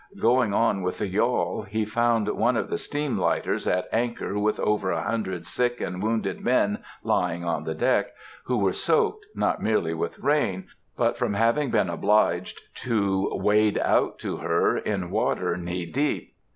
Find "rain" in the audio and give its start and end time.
10.17-10.65